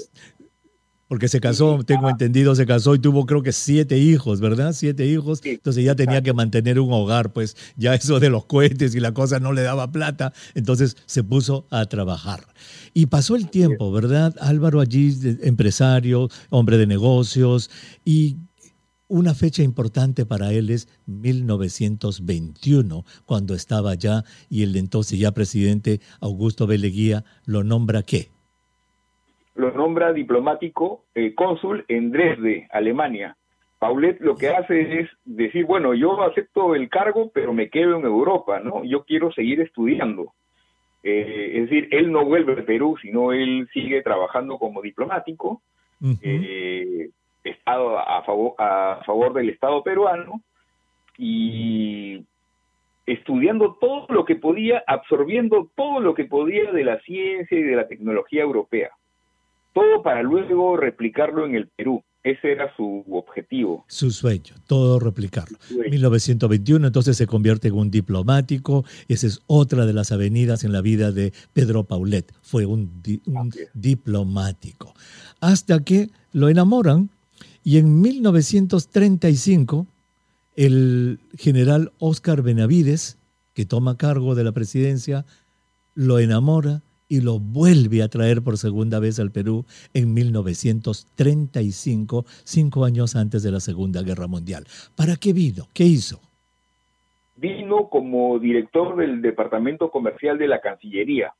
[1.13, 4.73] porque se casó, tengo entendido, se casó y tuvo creo que siete hijos, ¿verdad?
[4.73, 5.41] Siete hijos.
[5.43, 9.13] Entonces ya tenía que mantener un hogar, pues ya eso de los cohetes y la
[9.13, 10.34] cosa no le daba plata.
[10.56, 12.47] Entonces se puso a trabajar.
[12.95, 14.34] Y pasó el tiempo, ¿verdad?
[14.41, 17.69] Álvaro allí, empresario, hombre de negocios
[18.04, 18.38] y
[19.08, 26.02] una fecha importante para él es 1921, cuando estaba allá y el entonces ya presidente
[26.21, 28.32] Augusto Beleguía lo nombra qué?
[29.74, 33.36] Nombra diplomático eh, cónsul en Dresde, Alemania.
[33.80, 38.06] Paulet lo que hace es decir, bueno, yo acepto el cargo, pero me quedo en
[38.06, 38.84] Europa, ¿no?
[38.86, 40.34] Yo quiero seguir estudiando.
[41.04, 45.62] Eh, es decir, él no vuelve a Perú, sino él sigue trabajando como diplomático,
[46.22, 47.10] eh,
[47.44, 50.42] estado a favor, a favor del Estado peruano
[51.18, 52.26] y
[53.06, 57.76] estudiando todo lo que podía, absorbiendo todo lo que podía de la ciencia y de
[57.76, 58.92] la tecnología europea.
[59.74, 62.04] Todo para luego replicarlo en el Perú.
[62.24, 63.84] Ese era su objetivo.
[63.90, 65.58] Su sueño, todo replicarlo.
[65.90, 68.86] 1921 entonces se convierte en un diplomático.
[69.10, 72.32] Esa es otra de las avenidas en la vida de Pedro Paulet.
[72.42, 73.04] Fue un,
[73.74, 74.94] diplomático.
[75.42, 77.10] Hasta que lo enamoran
[77.66, 79.86] y en 1935
[80.56, 83.18] el general Oscar Benavides,
[83.54, 85.26] que toma cargo de la presidencia,
[85.94, 92.86] lo enamora y lo vuelve a traer por segunda vez al Perú en 1935, cinco
[92.86, 94.66] años antes de la Segunda Guerra Mundial.
[94.96, 95.68] ¿Para qué vino?
[95.74, 96.20] ¿Qué hizo?
[97.36, 101.34] Vino como director del Departamento Comercial de la Cancillería.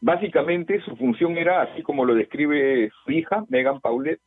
[0.00, 4.20] Básicamente su función era, así como lo describe su hija, Megan Paulet,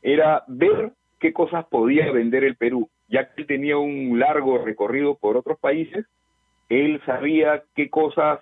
[0.00, 5.16] era ver qué cosas podía vender el Perú, ya que él tenía un largo recorrido
[5.16, 6.06] por otros países,
[6.68, 8.40] él sabía qué cosas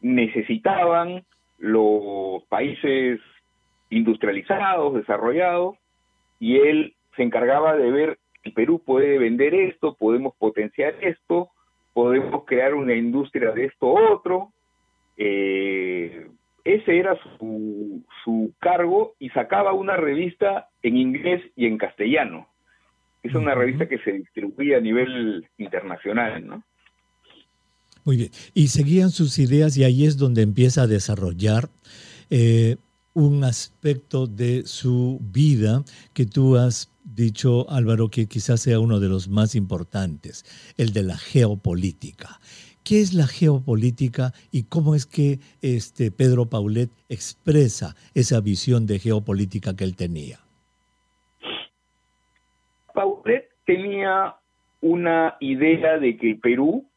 [0.00, 1.24] necesitaban
[1.58, 3.20] los países
[3.90, 5.76] industrializados, desarrollados,
[6.38, 11.50] y él se encargaba de ver, el Perú puede vender esto, podemos potenciar esto,
[11.92, 14.52] podemos crear una industria de esto otro.
[15.16, 16.28] Eh,
[16.64, 22.46] ese era su, su cargo y sacaba una revista en inglés y en castellano.
[23.22, 26.62] Es una revista que se distribuía a nivel internacional, ¿no?
[28.08, 28.30] Muy bien.
[28.54, 31.68] Y seguían sus ideas y ahí es donde empieza a desarrollar
[32.30, 32.76] eh,
[33.12, 35.82] un aspecto de su vida
[36.14, 40.46] que tú has dicho, Álvaro, que quizás sea uno de los más importantes,
[40.78, 42.40] el de la geopolítica.
[42.82, 49.00] ¿Qué es la geopolítica y cómo es que este Pedro Paulet expresa esa visión de
[49.00, 50.38] geopolítica que él tenía?
[52.94, 54.34] Paulet tenía
[54.80, 56.88] una idea de que Perú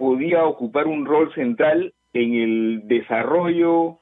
[0.00, 3.98] podía ocupar un rol central en el desarrollo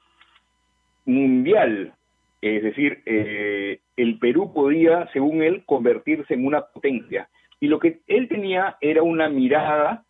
[1.04, 1.92] mundial.
[2.40, 7.28] Es decir, eh, el Perú podía, según él, convertirse en una potencia.
[7.58, 10.04] Y lo que él tenía era una mirada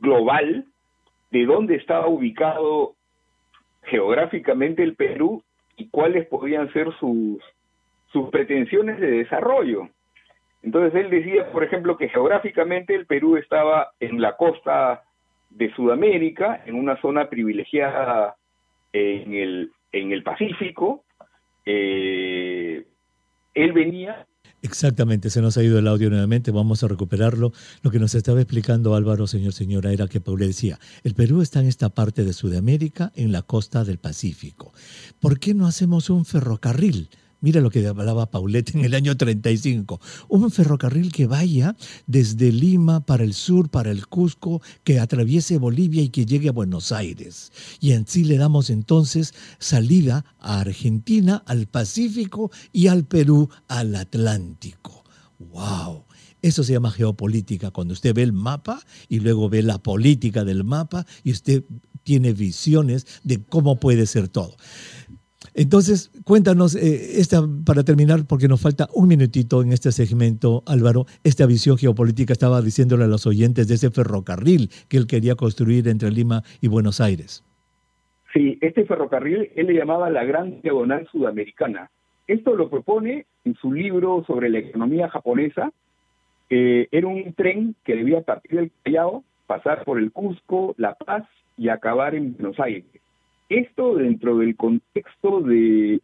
[0.00, 0.64] global
[1.30, 2.96] de dónde estaba ubicado
[3.84, 5.44] geográficamente el Perú
[5.76, 7.38] y cuáles podían ser sus,
[8.08, 9.88] sus pretensiones de desarrollo.
[10.62, 15.02] Entonces él decía, por ejemplo, que geográficamente el Perú estaba en la costa
[15.50, 18.36] de Sudamérica, en una zona privilegiada
[18.92, 21.04] en el, en el Pacífico.
[21.64, 22.84] Eh,
[23.54, 24.26] él venía
[24.62, 27.52] Exactamente, se nos ha ido el audio nuevamente, vamos a recuperarlo.
[27.82, 31.60] Lo que nos estaba explicando Álvaro, señor, señora, era que Paul decía, el Perú está
[31.60, 34.72] en esta parte de Sudamérica, en la costa del Pacífico.
[35.20, 37.10] ¿Por qué no hacemos un ferrocarril?
[37.40, 40.00] Mira lo que hablaba Paulette en el año 35.
[40.28, 46.02] Un ferrocarril que vaya desde Lima para el sur, para el Cusco, que atraviese Bolivia
[46.02, 47.52] y que llegue a Buenos Aires.
[47.80, 55.04] Y así le damos entonces salida a Argentina, al Pacífico y al Perú, al Atlántico.
[55.38, 56.04] ¡Wow!
[56.42, 60.64] Eso se llama geopolítica, cuando usted ve el mapa y luego ve la política del
[60.64, 61.64] mapa y usted
[62.06, 64.56] tiene visiones de cómo puede ser todo.
[65.58, 71.06] Entonces, cuéntanos, eh, esta, para terminar, porque nos falta un minutito en este segmento, Álvaro,
[71.24, 75.88] esta visión geopolítica estaba diciéndole a los oyentes de ese ferrocarril que él quería construir
[75.88, 77.42] entre Lima y Buenos Aires.
[78.34, 81.90] Sí, este ferrocarril él le llamaba la Gran Diagonal Sudamericana.
[82.26, 85.72] Esto lo propone en su libro sobre la economía japonesa.
[86.50, 91.24] era un tren que debía partir del Callao, pasar por el Cusco, La Paz
[91.56, 92.84] y acabar en Buenos Aires.
[93.48, 96.00] Esto dentro del contexto de,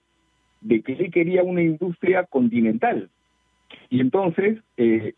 [0.68, 3.10] que él quería una industria continental.
[3.90, 5.14] Y entonces, eh,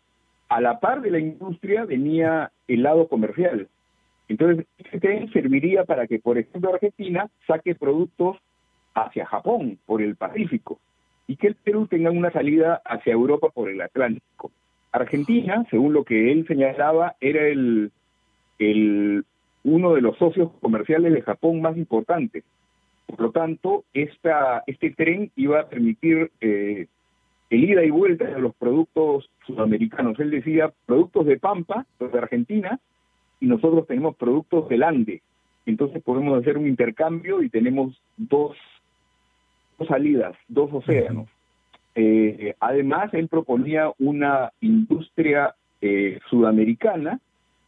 [0.49, 3.67] a la par de la industria venía el lado comercial.
[4.27, 8.37] Entonces, este serviría para que, por ejemplo, Argentina saque productos
[8.95, 10.79] hacia Japón por el Pacífico
[11.27, 14.51] y que el Perú tenga una salida hacia Europa por el Atlántico.
[14.91, 17.91] Argentina, según lo que él señalaba, era el,
[18.59, 19.25] el
[19.65, 22.43] uno de los socios comerciales de Japón más importantes.
[23.07, 26.87] Por lo tanto, esta, este tren iba a permitir eh,
[27.49, 30.19] el ida y vuelta de los productos sudamericanos.
[30.19, 32.79] Él decía productos de Pampa, los de Argentina,
[33.39, 35.21] y nosotros tenemos productos del Ande.
[35.65, 38.55] Entonces podemos hacer un intercambio y tenemos dos,
[39.79, 41.27] dos salidas, dos océanos.
[41.95, 47.19] Eh, además, él proponía una industria eh, sudamericana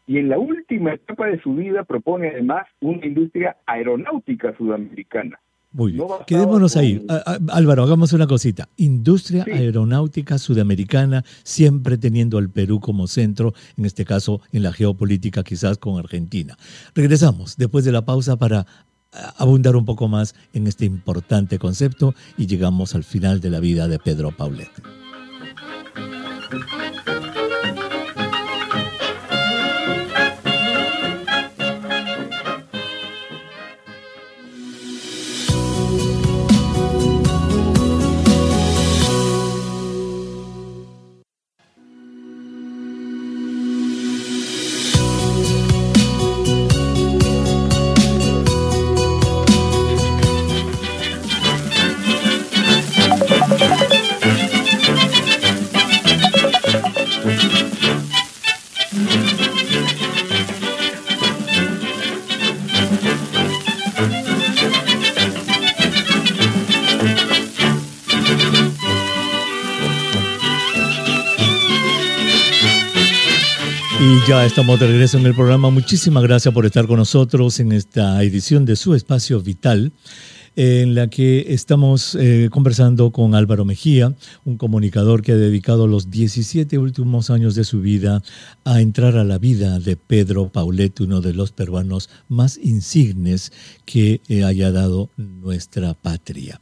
[0.08, 5.38] y en la última etapa de su vida propone además una industria aeronáutica sudamericana.
[5.74, 6.08] Muy bien.
[6.26, 7.05] Quedémonos ahí.
[7.49, 8.70] Álvaro, hagamos una cosita.
[8.78, 15.43] Industria aeronáutica sudamericana, siempre teniendo al Perú como centro, en este caso en la geopolítica
[15.43, 16.58] quizás con Argentina.
[16.95, 18.66] Regresamos después de la pausa para
[19.38, 23.88] abundar un poco más en este importante concepto y llegamos al final de la vida
[23.88, 24.72] de Pedro Paulet.
[74.58, 75.70] Estamos de regreso en el programa.
[75.70, 79.91] Muchísimas gracias por estar con nosotros en esta edición de su espacio vital
[80.58, 86.10] en la que estamos eh, conversando con Álvaro Mejía, un comunicador que ha dedicado los
[86.10, 88.24] 17 últimos años de su vida
[88.66, 93.53] a entrar a la vida de Pedro Paulet, uno de los peruanos más insignes
[93.86, 96.60] que eh, haya dado nuestra patria.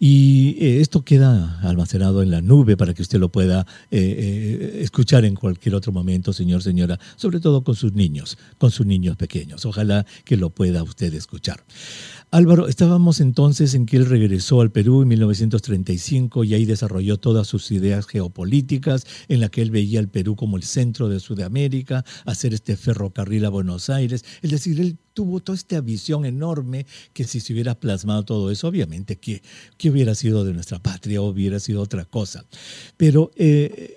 [0.00, 5.36] Y eh, esto queda almacenado en la nube para que usted lo pueda escuchar en
[5.36, 9.64] cualquier otro momento, señor, señora, sobre todo con sus niños, con sus niños pequeños.
[9.66, 11.62] Ojalá que lo pueda usted escuchar.
[12.32, 17.46] Álvaro, estábamos entonces en que él regresó al Perú en 1935 y ahí desarrolló todas
[17.46, 22.04] sus ideas geopolíticas, en la que él veía al Perú como el centro de Sudamérica,
[22.24, 24.24] hacer este ferrocarril a Buenos Aires.
[24.42, 28.68] Es decir, él tuvo toda esta visión enorme que si se hubiera plasmado todo eso,
[28.68, 29.40] obviamente que,
[29.88, 32.44] hubiera sido de nuestra patria, hubiera sido otra cosa.
[32.96, 33.95] Pero eh,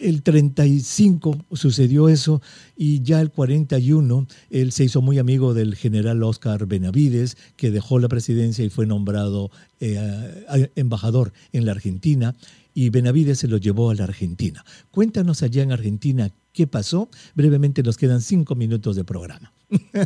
[0.00, 2.40] el 35 sucedió eso
[2.76, 7.98] y ya el 41 él se hizo muy amigo del general Oscar Benavides, que dejó
[7.98, 12.34] la presidencia y fue nombrado eh, embajador en la Argentina
[12.74, 14.62] y Benavides se lo llevó a la Argentina.
[14.90, 17.08] Cuéntanos allá en Argentina qué pasó.
[17.34, 19.50] Brevemente nos quedan cinco minutos de programa.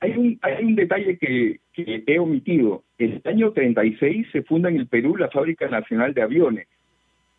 [0.00, 2.82] hay, un, hay un detalle que, que he omitido.
[2.98, 6.66] En el año 36 se funda en el Perú la Fábrica Nacional de Aviones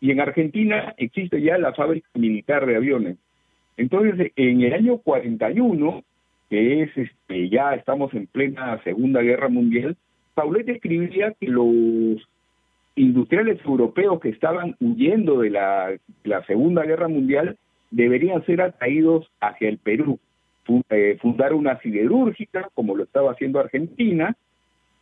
[0.02, 3.18] y en Argentina existe ya la fábrica militar de aviones.
[3.76, 6.02] Entonces, en el año 41,
[6.50, 9.96] que es este, ya estamos en plena Segunda Guerra Mundial,
[10.34, 12.20] Paulet escribía que los
[12.96, 17.56] industriales europeos que estaban huyendo de la, la Segunda Guerra Mundial
[17.92, 20.18] deberían ser atraídos hacia el Perú,
[20.90, 24.36] eh, fundar una siderúrgica, como lo estaba haciendo Argentina,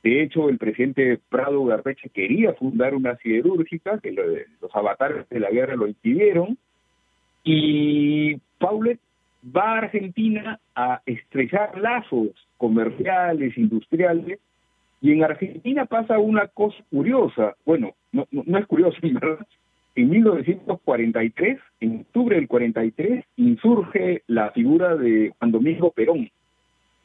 [0.03, 5.51] de hecho, el presidente Prado Garreche quería fundar una siderúrgica, que los avatares de la
[5.51, 6.57] guerra lo impidieron,
[7.45, 8.99] y Paulet
[9.45, 14.39] va a Argentina a estrechar lazos comerciales, industriales,
[15.03, 19.47] y en Argentina pasa una cosa curiosa, bueno, no, no, es curioso, ¿verdad?
[19.97, 26.31] En 1943, en octubre del 43, insurge la figura de Juan Domingo Perón,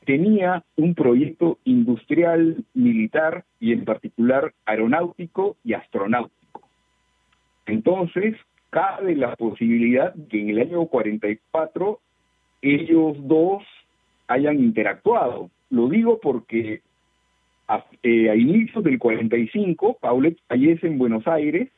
[0.05, 6.61] tenía un proyecto industrial militar y en particular aeronáutico y astronáutico.
[7.65, 8.35] Entonces,
[8.69, 11.99] cabe la posibilidad que en el año 44
[12.61, 13.63] ellos dos
[14.27, 15.49] hayan interactuado.
[15.69, 16.81] Lo digo porque
[17.67, 21.69] a, eh, inicios del 45, Paulet fallece en Buenos Aires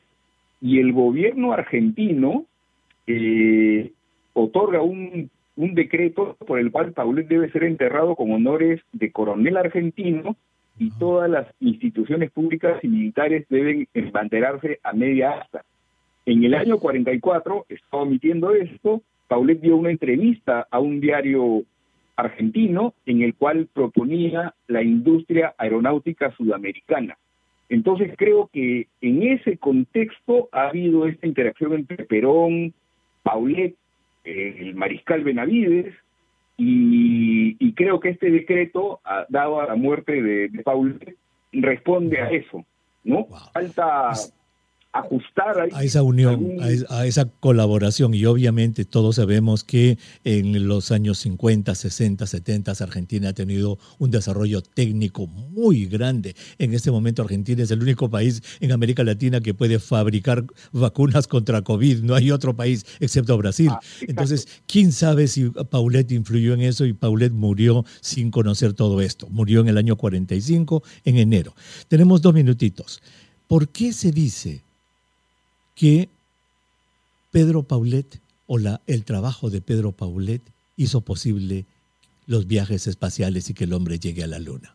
[0.60, 2.44] y el gobierno argentino
[3.06, 3.92] eh,
[4.34, 9.56] otorga un un decreto por el cual Paulet debe ser enterrado con honores de coronel
[9.56, 10.36] argentino
[10.78, 15.64] y todas las instituciones públicas y militares deben embanderarse a media asta.
[16.26, 21.64] En el año 44, estaba omitiendo esto, Paulet dio una entrevista a un diario
[22.14, 27.18] argentino en el cual proponía la industria aeronáutica sudamericana.
[27.68, 32.72] Entonces creo que en ese contexto ha habido esta interacción entre Perón,
[33.24, 33.74] Paulet
[34.28, 35.94] el mariscal Benavides,
[36.60, 40.98] y, creo que este decreto, dado a la muerte de, Paul,
[41.52, 42.64] responde a eso,
[43.04, 43.26] ¿no?
[43.52, 44.10] Falta,
[44.92, 46.56] ajustar a esa unión,
[46.88, 48.14] a, esa colaboración.
[48.14, 54.10] Y obviamente todos sabemos que en los años 50, 60, 70 Argentina ha tenido un
[54.10, 56.34] desarrollo técnico muy grande.
[56.58, 61.26] En este momento Argentina es el único país en América Latina que puede fabricar vacunas
[61.28, 62.02] contra COVID.
[62.02, 63.70] No hay otro país excepto Brasil.
[63.70, 69.00] Ah, Entonces, ¿quién sabe si Paulette influyó en eso y Paulette murió sin conocer todo
[69.00, 69.28] esto?
[69.28, 71.54] Murió en el año 45, en enero.
[71.88, 73.02] Tenemos dos minutitos.
[73.46, 74.67] ¿Por qué se dice
[75.78, 76.08] que
[77.30, 80.42] Pedro Paulet o la, el trabajo de Pedro Paulet
[80.76, 81.66] hizo posible
[82.26, 84.74] los viajes espaciales y que el hombre llegue a la Luna?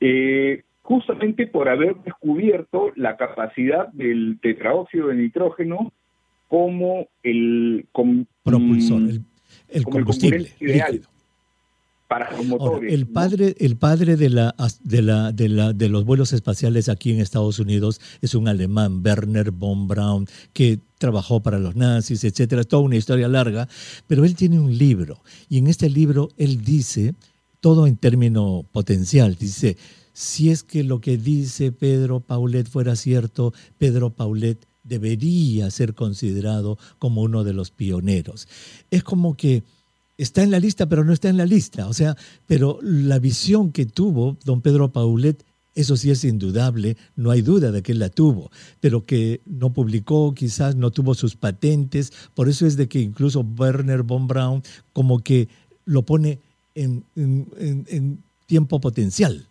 [0.00, 5.92] Eh, justamente por haber descubierto la capacidad del tetraóxido de nitrógeno
[6.48, 7.86] como el
[8.42, 9.02] propulsor,
[9.68, 11.02] el, combustible ideal
[12.12, 12.28] para
[12.86, 17.10] el padre, el padre de, la, de, la, de, la, de los vuelos espaciales aquí
[17.10, 22.64] en Estados Unidos es un alemán, Werner von Braun, que trabajó para los nazis, etcétera.
[22.64, 23.66] toda una historia larga,
[24.06, 27.14] pero él tiene un libro y en este libro él dice
[27.60, 29.36] todo en término potencial.
[29.36, 29.78] Dice,
[30.12, 36.76] si es que lo que dice Pedro Paulet fuera cierto, Pedro Paulet debería ser considerado
[36.98, 38.48] como uno de los pioneros.
[38.90, 39.62] Es como que
[40.18, 41.88] está en la lista, pero no está en la lista.
[41.88, 42.14] O sea,
[42.46, 45.42] pero la visión que tuvo don Pedro Paulet,
[45.74, 48.50] eso sí es indudable, no hay duda de que él la tuvo,
[48.80, 53.46] pero que no publicó, quizás no tuvo sus patentes, por eso es de que incluso
[53.58, 55.48] Werner von Braun como que
[55.86, 56.38] lo pone
[56.74, 57.04] en,
[58.46, 59.46] tiempo potencial.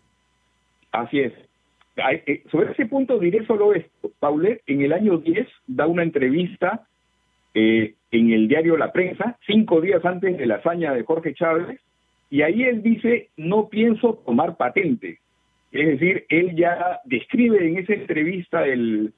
[0.91, 1.33] Así es.
[1.97, 4.11] Eh, sobre ese punto diré solo esto.
[4.19, 6.85] Paulet en el año 10 da una entrevista
[7.53, 11.79] eh, en el diario La Prensa, cinco días antes de la hazaña de Jorge Chávez,
[12.29, 15.19] y ahí él dice, no pienso tomar patente.
[15.71, 19.13] Es decir, él ya describe en esa entrevista el,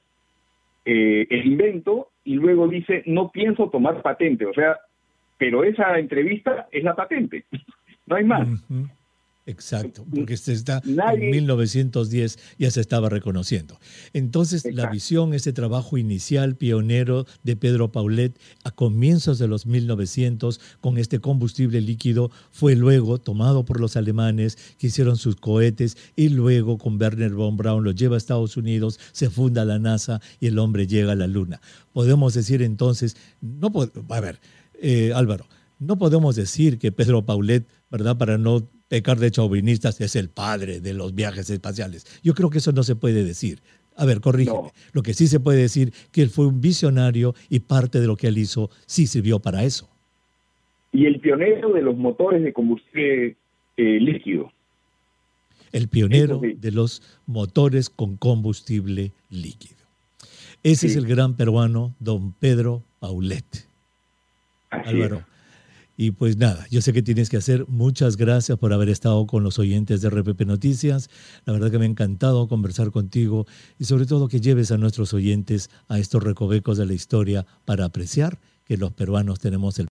[0.84, 4.46] eh, invento y luego dice, no pienso tomar patente.
[4.46, 4.78] O sea,
[5.38, 7.44] pero esa entrevista es la patente.
[8.06, 8.48] no hay más.
[9.46, 13.78] Exacto, porque se está en 1910 ya se estaba reconociendo.
[14.14, 20.60] Entonces, la visión, ese trabajo inicial pionero de Pedro Paulet a comienzos de los 1900
[20.80, 26.30] con este combustible líquido fue luego tomado por los alemanes que hicieron sus cohetes y
[26.30, 30.46] luego con Werner von Braun lo lleva a Estados Unidos, se funda la NASA y
[30.46, 31.60] el hombre llega a la Luna.
[31.92, 33.70] Podemos decir entonces, no
[34.08, 34.40] a ver,
[34.80, 35.46] eh, Álvaro,
[35.78, 38.16] no podemos decir que Pedro Paulet, ¿verdad?
[38.16, 42.06] Para no pecar de chauvinistas, es el padre de los viajes espaciales.
[42.22, 43.58] Yo creo que eso no se puede decir.
[43.96, 44.70] A ver, corrígeme.
[44.92, 48.16] Lo que sí se puede decir que él fue un visionario y parte de lo
[48.16, 49.88] que él hizo sí sirvió para eso.
[50.92, 53.34] Y el pionero de los motores de combustible
[53.76, 54.52] eh, líquido.
[55.72, 59.74] El pionero de los motores con combustible líquido.
[60.62, 63.66] Ese es el gran peruano, don Pedro Paulet.
[64.70, 65.24] Álvaro,
[65.96, 67.66] y pues nada, yo sé que tienes que hacer.
[67.68, 71.08] Muchas gracias por haber estado con los oyentes de RPP Noticias.
[71.44, 73.46] La verdad que me ha encantado conversar contigo
[73.78, 77.84] y sobre todo que lleves a nuestros oyentes a estos recovecos de la historia para
[77.84, 79.88] apreciar que los peruanos tenemos el